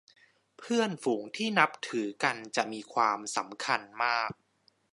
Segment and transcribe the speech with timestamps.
[0.57, 4.31] เพื่อนฝูงที่นับถือกันจะมีความสำคัญมาก